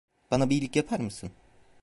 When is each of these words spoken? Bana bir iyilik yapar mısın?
Bana 0.31 0.49
bir 0.49 0.55
iyilik 0.55 0.75
yapar 0.75 0.99
mısın? 0.99 1.31